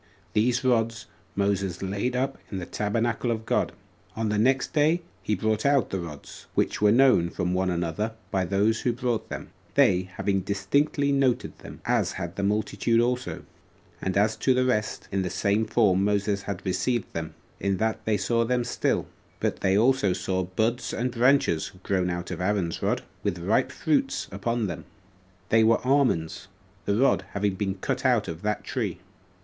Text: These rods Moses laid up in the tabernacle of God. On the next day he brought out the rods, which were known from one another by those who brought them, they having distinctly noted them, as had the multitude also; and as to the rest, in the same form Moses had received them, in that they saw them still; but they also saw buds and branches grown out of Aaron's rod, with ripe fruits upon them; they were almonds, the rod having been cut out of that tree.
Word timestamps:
These 0.33 0.63
rods 0.63 1.05
Moses 1.35 1.83
laid 1.83 2.15
up 2.15 2.39
in 2.51 2.57
the 2.57 2.65
tabernacle 2.65 3.29
of 3.29 3.45
God. 3.45 3.71
On 4.15 4.29
the 4.29 4.39
next 4.39 4.73
day 4.73 5.03
he 5.21 5.35
brought 5.35 5.63
out 5.63 5.91
the 5.91 5.99
rods, 5.99 6.47
which 6.55 6.81
were 6.81 6.91
known 6.91 7.29
from 7.29 7.53
one 7.53 7.69
another 7.69 8.13
by 8.31 8.43
those 8.45 8.81
who 8.81 8.93
brought 8.93 9.29
them, 9.29 9.51
they 9.75 10.09
having 10.15 10.39
distinctly 10.41 11.11
noted 11.11 11.55
them, 11.59 11.81
as 11.85 12.13
had 12.13 12.35
the 12.35 12.41
multitude 12.41 12.99
also; 12.99 13.43
and 14.01 14.17
as 14.17 14.35
to 14.37 14.55
the 14.55 14.65
rest, 14.65 15.07
in 15.11 15.21
the 15.21 15.29
same 15.29 15.65
form 15.65 16.03
Moses 16.03 16.41
had 16.41 16.65
received 16.65 17.13
them, 17.13 17.35
in 17.59 17.77
that 17.77 18.03
they 18.03 18.17
saw 18.17 18.43
them 18.43 18.63
still; 18.63 19.05
but 19.39 19.57
they 19.57 19.77
also 19.77 20.13
saw 20.13 20.41
buds 20.45 20.95
and 20.95 21.11
branches 21.11 21.71
grown 21.83 22.09
out 22.09 22.31
of 22.31 22.41
Aaron's 22.41 22.81
rod, 22.81 23.03
with 23.21 23.37
ripe 23.37 23.71
fruits 23.71 24.27
upon 24.31 24.65
them; 24.65 24.85
they 25.49 25.63
were 25.63 25.77
almonds, 25.85 26.47
the 26.85 26.95
rod 26.95 27.23
having 27.33 27.53
been 27.53 27.75
cut 27.75 28.03
out 28.03 28.27
of 28.27 28.41
that 28.41 28.63
tree. 28.63 28.97